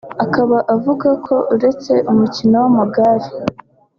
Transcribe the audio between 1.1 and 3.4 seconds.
ko uretse umukino w’amagare